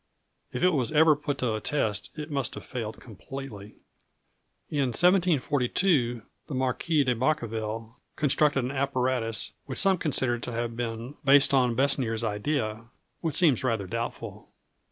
[0.51, 3.75] If it was ever put to a test it must have failed completely.
[4.67, 11.17] In 1742, the Marquis de Bacqueville constructed an apparatus which some consider to have been
[11.23, 12.85] based on Besnier's idea
[13.19, 14.47] which seems rather doubtful.